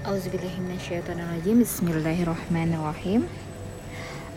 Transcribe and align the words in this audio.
Auzubillahiminasyaitonirrajim 0.00 1.60
Bismillahirrahmanirrahim. 1.60 3.28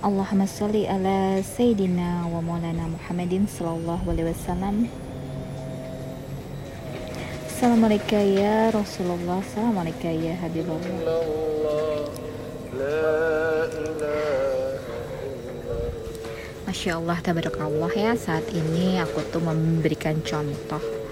Allahumma 0.04 0.43
salli 0.43 0.83
ala 0.83 1.39
Sayyidina 1.39 2.28
wa 2.28 2.43
maulana 2.43 2.92
Muhammadin 2.92 3.47
Sallallahu 3.47 4.11
alaihi 4.11 4.27
wasallam. 4.27 4.91
Assalamualaikum 7.47 8.20
ya 8.36 8.75
Rasulullah. 8.75 9.39
Assalamualaikum 9.39 10.11
ya 10.20 10.36
Habibullah. 10.44 11.00
Masya 16.68 17.00
Allah, 17.00 17.18
tabarakallah 17.23 17.91
ya. 17.95 18.11
Saat 18.20 18.52
ini 18.52 19.00
aku 19.00 19.23
tuh 19.32 19.39
memberikan 19.39 20.20
contoh 20.27 21.03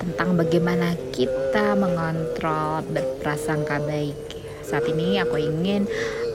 tentang 0.00 0.32
bagaimana 0.40 0.96
kita 1.12 1.76
mengontrol 1.76 2.80
berprasangka 2.88 3.84
baik. 3.84 4.16
Saat 4.64 4.88
ini 4.88 5.20
aku 5.20 5.36
ingin 5.36 5.84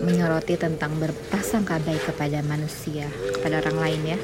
menyoroti 0.06 0.54
tentang 0.54 0.94
berprasangka 1.02 1.82
baik 1.82 2.06
kepada 2.14 2.46
manusia, 2.46 3.10
kepada 3.34 3.66
orang 3.66 3.78
lain 3.82 4.02
ya. 4.14 4.20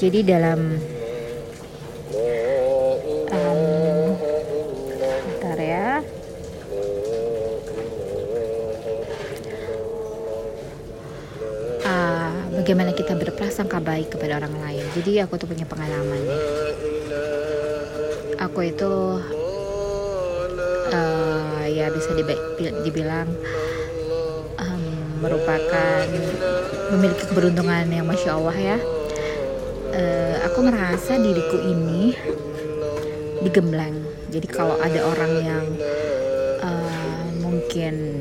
Jadi 0.00 0.18
dalam 0.24 0.80
ya. 5.62 5.88
Uh, 11.82 12.30
bagaimana 12.62 12.94
kita 12.94 13.14
berprasangka 13.14 13.78
baik 13.78 14.14
kepada 14.14 14.42
orang 14.42 14.54
lain. 14.58 14.84
Jadi 14.94 15.22
aku 15.22 15.38
tuh 15.38 15.48
punya 15.50 15.66
pengalaman 15.66 16.22
aku 18.52 18.68
itu 18.68 18.92
uh, 20.92 21.64
ya 21.72 21.88
bisa 21.88 22.12
dibilang 22.84 23.24
um, 24.60 24.84
merupakan 25.24 26.04
memiliki 26.92 27.32
keberuntungan 27.32 27.88
yang 27.88 28.04
masya 28.04 28.36
Allah 28.36 28.52
ya. 28.52 28.78
Uh, 29.96 30.36
aku 30.44 30.68
merasa 30.68 31.16
diriku 31.16 31.64
ini 31.64 32.12
digembleng. 33.40 34.04
Jadi 34.28 34.44
kalau 34.52 34.76
ada 34.84 35.00
orang 35.00 35.32
yang 35.40 35.64
uh, 36.60 37.24
mungkin 37.40 38.20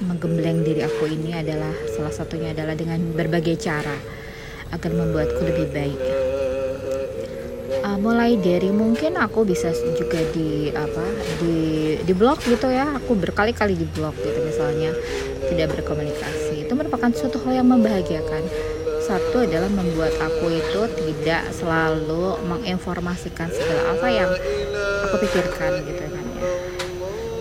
menggembleng 0.00 0.64
diri 0.64 0.88
aku 0.88 1.04
ini 1.04 1.36
adalah 1.36 1.76
salah 1.92 2.16
satunya 2.16 2.56
adalah 2.56 2.72
dengan 2.72 3.12
berbagai 3.12 3.60
cara 3.60 4.00
agar 4.72 4.88
membuatku 4.88 5.44
lebih 5.44 5.68
baik 5.68 6.19
mulai 8.00 8.40
dari 8.40 8.72
mungkin 8.72 9.20
aku 9.20 9.44
bisa 9.44 9.70
juga 9.94 10.18
di 10.32 10.72
apa 10.72 11.04
di 11.38 11.56
di 12.00 12.12
blog 12.16 12.40
gitu 12.48 12.72
ya. 12.72 12.96
Aku 12.96 13.12
berkali-kali 13.14 13.76
di 13.76 13.84
blog 13.84 14.16
gitu 14.24 14.40
misalnya 14.40 14.90
tidak 15.52 15.76
berkomunikasi. 15.76 16.64
Itu 16.64 16.72
merupakan 16.72 17.12
suatu 17.12 17.36
hal 17.44 17.60
yang 17.60 17.68
membahagiakan. 17.68 18.42
Satu 19.04 19.44
adalah 19.44 19.68
membuat 19.68 20.14
aku 20.22 20.48
itu 20.48 20.80
tidak 21.04 21.52
selalu 21.52 22.40
menginformasikan 22.46 23.52
segala 23.52 23.92
apa 23.92 24.06
yang 24.08 24.30
aku 25.04 25.14
pikirkan 25.26 25.82
gitu 25.84 26.04
kan 26.08 26.26
ya. 26.40 26.50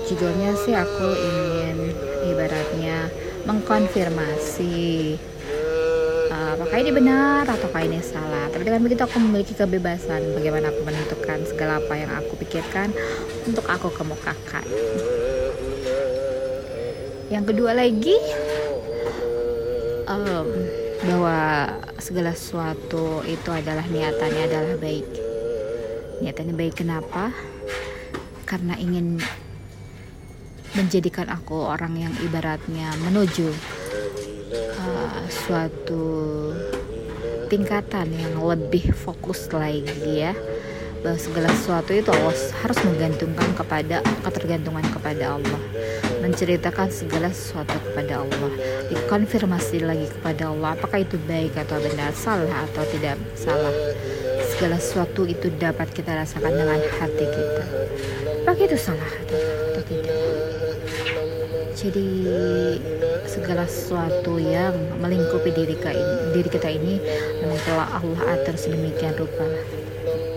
Judulnya 0.09 0.51
sih 0.65 0.73
aku 0.75 1.07
ingin 1.13 1.93
ibaratnya 2.33 3.07
mengkonfirmasi 3.45 5.15
apakah 6.69 6.85
ini 6.85 6.93
benar 6.93 7.49
ataukah 7.49 7.81
ini 7.81 7.97
salah? 7.97 8.45
Tapi 8.53 8.61
dengan 8.61 8.85
begitu 8.85 9.01
aku 9.01 9.17
memiliki 9.17 9.57
kebebasan 9.57 10.21
bagaimana 10.37 10.69
aku 10.69 10.85
menentukan 10.85 11.41
segala 11.49 11.81
apa 11.81 11.97
yang 11.97 12.13
aku 12.13 12.37
pikirkan 12.37 12.93
untuk 13.49 13.65
aku 13.65 13.89
kemukakan. 13.89 14.61
Yang 17.33 17.43
kedua 17.49 17.73
lagi 17.73 18.13
um, 20.13 20.45
bahwa 21.09 21.37
segala 21.97 22.37
sesuatu 22.37 23.25
itu 23.25 23.49
adalah 23.49 23.89
niatannya 23.89 24.43
adalah 24.45 24.77
baik. 24.77 25.09
Niatannya 26.21 26.53
baik 26.53 26.85
kenapa? 26.85 27.33
Karena 28.45 28.77
ingin 28.77 29.17
menjadikan 30.77 31.33
aku 31.33 31.65
orang 31.65 31.97
yang 31.97 32.13
ibaratnya 32.21 32.93
menuju 33.09 33.79
suatu 35.29 36.05
tingkatan 37.49 38.13
yang 38.13 38.37
lebih 38.39 38.93
fokus 38.93 39.49
lagi 39.49 40.25
ya. 40.25 40.37
Bahwa 40.99 41.15
segala 41.15 41.47
sesuatu 41.55 41.95
itu 41.95 42.11
Allah 42.11 42.35
harus 42.35 42.79
menggantungkan 42.83 43.49
kepada 43.55 44.03
ketergantungan 44.27 44.83
kepada 44.91 45.39
Allah. 45.39 45.61
Menceritakan 46.19 46.91
segala 46.91 47.31
sesuatu 47.31 47.79
kepada 47.89 48.21
Allah. 48.27 48.51
Dikonfirmasi 48.91 49.79
lagi 49.81 50.11
kepada 50.11 50.51
Allah 50.51 50.75
apakah 50.75 50.99
itu 50.99 51.15
baik 51.23 51.55
atau 51.55 51.79
benar 51.79 52.11
salah 52.11 52.67
atau 52.67 52.83
tidak 52.91 53.15
salah. 53.39 53.71
Segala 54.51 54.75
sesuatu 54.75 55.23
itu 55.23 55.47
dapat 55.55 55.87
kita 55.95 56.11
rasakan 56.11 56.51
dengan 56.51 56.83
hati 56.99 57.25
kita. 57.31 57.65
Apakah 58.43 58.65
itu 58.67 58.75
salah 58.75 59.11
atau 59.23 59.83
tidak 59.87 60.28
jadi 61.79 62.11
segala 63.23 63.63
sesuatu 63.63 64.35
yang 64.35 64.75
melingkupi 64.99 65.55
diri, 65.55 65.79
diri 66.35 66.49
kita 66.51 66.67
ini 66.67 66.99
memang 67.39 67.59
telah 67.63 67.87
Allah 67.95 68.21
atur 68.35 68.59
sedemikian 68.59 69.15
rupa. 69.15 69.47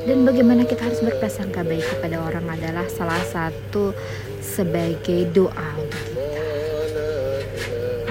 Dan 0.06 0.22
bagaimana 0.22 0.62
kita 0.62 0.86
harus 0.86 1.02
berprasangka 1.02 1.66
baik 1.66 1.82
kepada 1.82 2.22
orang 2.22 2.46
adalah 2.46 2.86
salah 2.86 3.18
satu 3.26 3.90
sebagai 4.38 5.34
doa 5.34 5.68
untuk 5.78 6.02
kita. 6.14 6.42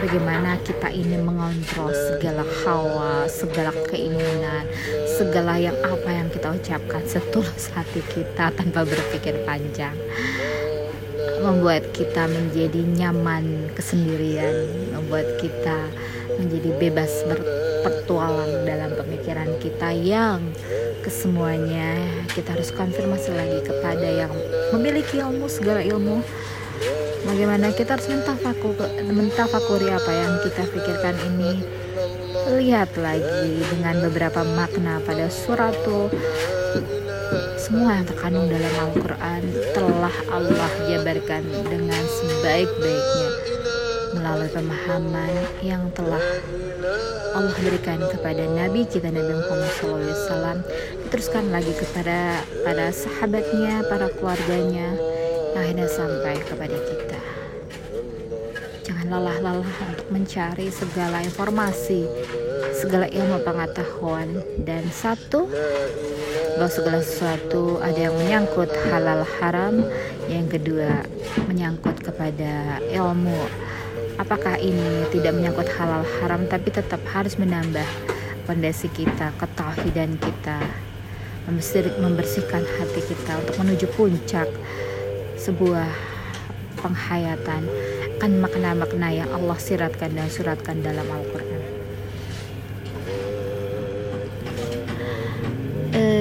Bagaimana 0.02 0.59
kita 0.68 0.90
ini 0.91 1.16
mengontrol 1.16 1.94
segala 1.94 2.44
hawa 2.66 3.30
segala 3.30 3.72
keinginan 3.88 4.66
segala 5.06 5.62
yang 5.62 5.78
apa 5.86 6.09
yang 6.09 6.28
kita 6.34 6.58
ucapkan 6.58 7.06
setulus 7.06 7.70
hati 7.70 8.02
kita 8.09 8.50
tanpa 8.50 8.81
berpikir 8.81 9.46
panjang 9.46 9.94
membuat 11.41 11.90
kita 11.91 12.29
menjadi 12.29 12.85
nyaman 12.85 13.74
kesendirian, 13.74 14.69
membuat 14.94 15.25
kita 15.41 15.90
menjadi 16.38 16.69
bebas 16.78 17.12
berpetualang 17.25 18.63
dalam 18.63 18.94
pemikiran 18.94 19.50
kita 19.57 19.90
yang 19.91 20.40
kesemuanya 21.02 21.97
kita 22.31 22.53
harus 22.53 22.69
konfirmasi 22.69 23.34
lagi 23.34 23.59
kepada 23.66 24.06
yang 24.06 24.31
memiliki 24.72 25.19
ilmu 25.19 25.50
segala 25.50 25.81
ilmu. 25.81 26.22
Bagaimana 27.22 27.69
kita 27.73 27.97
harus 27.97 28.09
mentafakur, 28.09 28.73
mentafakuri 29.06 29.94
apa 29.94 30.12
yang 30.13 30.34
kita 30.46 30.63
pikirkan 30.69 31.16
ini. 31.34 31.53
Lihat 32.52 32.97
lagi 32.97 33.62
dengan 33.69 34.02
beberapa 34.09 34.41
makna 34.41 34.97
pada 35.06 35.29
suratul 35.29 36.09
semua 37.72 38.04
yang 38.04 38.04
terkandung 38.04 38.52
dalam 38.52 38.74
Al-Quran 38.84 39.42
telah 39.72 40.16
Allah 40.28 40.72
jabarkan 40.92 41.40
dengan 41.72 42.04
sebaik-baiknya 42.04 43.30
melalui 44.12 44.52
pemahaman 44.52 45.32
yang 45.64 45.88
telah 45.96 46.20
Allah 47.32 47.56
berikan 47.64 48.04
kepada 48.12 48.44
Nabi 48.44 48.84
kita 48.92 49.08
Nabi 49.08 49.40
Muhammad 49.40 49.72
SAW. 49.80 50.59
Diteruskan 51.08 51.48
lagi 51.48 51.72
kepada 51.72 52.44
para 52.68 52.92
sahabatnya, 52.92 53.88
para 53.88 54.12
keluarganya 54.20 54.92
akhirnya 55.56 55.88
sampai 55.88 56.44
kepada 56.44 56.76
kita. 56.76 57.24
Jangan 58.84 59.16
lelah-lelah 59.16 59.72
untuk 59.96 60.08
mencari 60.12 60.68
segala 60.68 61.24
informasi 61.24 62.03
segala 62.81 63.06
ilmu 63.06 63.46
pengetahuan. 63.46 64.42
Dan 64.58 64.90
satu 64.90 65.46
bahwa 66.58 66.72
segala 66.74 67.00
sesuatu 67.06 67.78
ada 67.78 68.09
yang 68.09 68.16
menyangkut 68.18 68.74
halal 68.90 69.22
haram. 69.38 69.86
Yang 70.25 70.58
kedua 70.58 71.06
menyangkut 71.46 72.02
kepada 72.02 72.82
ilmu. 72.90 73.46
Apakah 74.17 74.58
ini 74.58 75.06
tidak 75.14 75.38
menyangkut 75.38 75.70
halal 75.78 76.02
haram 76.20 76.50
tapi 76.50 76.73
tetap 76.73 77.02
harus 77.14 77.38
menambah 77.38 77.85
fondasi 78.50 78.90
kita 78.90 79.34
ketauhidan 79.38 80.17
kita 80.17 80.59
membersihkan 82.00 82.61
hati 82.61 83.02
kita 83.02 83.34
untuk 83.41 83.56
menuju 83.66 83.85
puncak 83.97 84.46
sebuah 85.41 85.90
penghayatan. 86.79 87.66
Kan 88.22 88.38
makna-makna 88.38 89.09
yang 89.09 89.29
Allah 89.34 89.58
siratkan 89.58 90.14
dan 90.14 90.29
suratkan 90.29 90.85
dalam 90.85 91.09
Al-Quran 91.09 91.81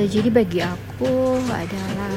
jadi 0.07 0.29
bagi 0.31 0.61
aku 0.63 1.37
adalah 1.51 2.15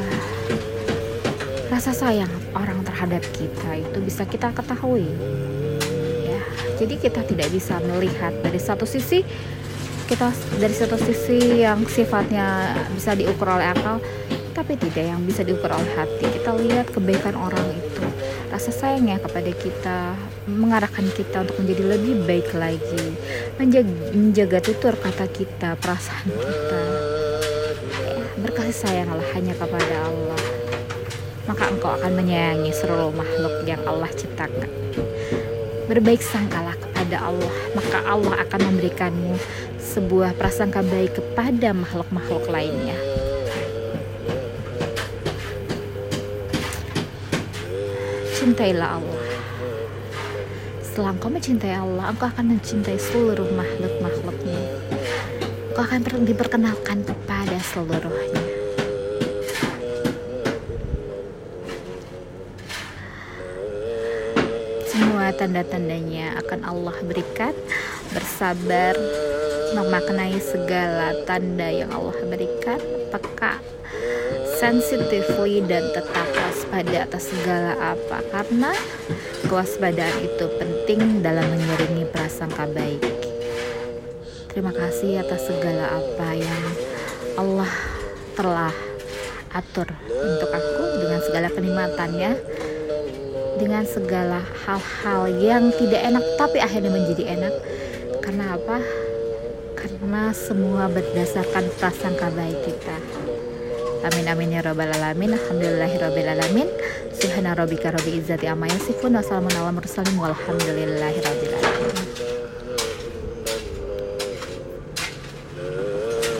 rasa 1.73 1.89
sayang 1.89 2.29
orang 2.53 2.85
terhadap 2.85 3.25
kita 3.33 3.81
itu 3.81 3.97
bisa 4.03 4.23
kita 4.29 4.53
ketahui. 4.53 5.09
Ya 6.23 6.39
jadi 6.77 6.95
kita 7.01 7.25
tidak 7.25 7.49
bisa 7.49 7.81
melihat 7.83 8.31
dari 8.45 8.61
satu 8.61 8.85
sisi 8.85 9.25
kita 10.05 10.29
dari 10.61 10.75
satu 10.75 10.99
sisi 11.01 11.65
yang 11.65 11.81
sifatnya 11.89 12.77
bisa 12.93 13.17
diukur 13.17 13.49
oleh 13.49 13.73
akal 13.73 13.97
tapi 14.53 14.77
tidak 14.77 15.09
yang 15.09 15.25
bisa 15.25 15.41
diukur 15.41 15.73
oleh 15.73 15.91
hati. 15.97 16.29
Kita 16.29 16.53
lihat 16.53 16.93
kebaikan 16.93 17.33
orang 17.33 17.73
itu 17.73 18.05
rasa 18.53 18.69
sayangnya 18.69 19.17
kepada 19.17 19.49
kita 19.49 20.13
mengarahkan 20.45 21.09
kita 21.17 21.41
untuk 21.41 21.57
menjadi 21.65 21.97
lebih 21.97 22.15
baik 22.29 22.53
lagi 22.53 23.17
menjaga, 23.57 24.13
menjaga 24.13 24.59
tutur 24.61 24.93
kata 24.93 25.25
kita 25.25 25.73
perasaan 25.81 26.29
kita 26.29 27.12
ya, 28.73 28.81
berkasih 28.81 28.89
sayanglah 28.89 29.29
hanya 29.37 29.53
kepada 29.53 29.95
Allah. 30.01 30.41
Maka 31.45 31.63
engkau 31.69 31.93
akan 31.93 32.11
menyayangi 32.17 32.73
seluruh 32.73 33.13
makhluk 33.13 33.69
yang 33.69 33.81
Allah 33.85 34.09
ciptakan. 34.09 34.69
Berbaik 35.85 36.25
sangkalah 36.25 36.73
kepada 36.79 37.21
Allah 37.21 37.53
maka 37.77 37.99
Allah 38.07 38.35
akan 38.47 38.61
memberikanmu 38.73 39.35
sebuah 39.77 40.33
prasangka 40.39 40.81
baik 40.81 41.21
kepada 41.21 41.75
makhluk-makhluk 41.75 42.49
lainnya. 42.49 42.97
Cintailah 48.33 48.97
Allah. 48.97 49.21
Setelah 50.81 51.13
engkau 51.13 51.29
mencintai 51.29 51.77
Allah 51.77 52.09
engkau 52.09 52.25
akan 52.25 52.57
mencintai 52.57 52.97
seluruh 52.97 53.49
makhluk-makhluknya 53.53 54.61
engkau 55.73 55.89
akan 55.89 56.05
diperkenalkan 56.21 57.01
kepada 57.01 57.57
seluruhnya 57.73 58.53
semua 64.93 65.22
tanda-tandanya 65.35 66.39
akan 66.45 66.59
Allah 66.65 66.95
berikan. 67.05 67.53
Bersabar 68.13 68.93
memaknai 69.73 70.37
segala 70.37 71.17
tanda 71.25 71.67
yang 71.69 71.89
Allah 71.93 72.17
berikan. 72.29 72.79
Peka 73.09 73.61
sensitively 74.61 75.59
dan 75.67 75.83
tetap 75.91 76.27
waspada 76.39 77.03
atas 77.03 77.27
segala 77.27 77.75
apa. 77.81 78.23
Karena 78.31 78.71
kewaspadaan 79.51 80.17
itu 80.23 80.45
penting 80.55 81.19
dalam 81.19 81.43
mengiringi 81.51 82.07
prasangka 82.13 82.69
baik. 82.71 83.03
Terima 84.53 84.69
kasih 84.69 85.19
atas 85.25 85.49
segala 85.49 85.97
apa 85.97 86.27
yang 86.37 86.63
Allah 87.41 87.73
telah 88.37 88.73
atur 89.53 89.89
untuk 90.09 90.49
aku 90.49 90.83
dengan 91.01 91.19
segala 91.25 91.47
kenikmatannya 91.49 92.31
dengan 93.63 93.87
segala 93.87 94.43
hal-hal 94.67 95.31
yang 95.39 95.71
tidak 95.79 96.03
enak 96.03 96.23
tapi 96.35 96.59
akhirnya 96.59 96.91
menjadi 96.91 97.39
enak. 97.39 97.53
Karena 98.19 98.59
apa? 98.59 98.83
karena 99.83 100.31
semua 100.31 100.87
berdasarkan 100.87 101.67
prasangka 101.75 102.31
baik 102.31 102.55
kita. 102.63 102.97
Amin 104.07 104.27
amin 104.31 104.55
ya 104.55 104.61
robbal 104.63 104.91
alamin. 104.91 105.35
Alhamdulillahirabbil 105.35 106.29
alamin. 106.39 106.67
Subhana 107.11 107.55
rabbika 107.55 107.91
rabbil 107.91 108.19
izzati 108.19 108.47
amma 108.47 108.67
yasifun 108.71 109.15
rabbil 109.15 110.95
alamin 110.99 111.62